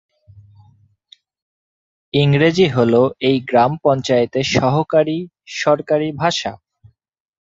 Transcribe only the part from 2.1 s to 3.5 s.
ইংরেজি হল এই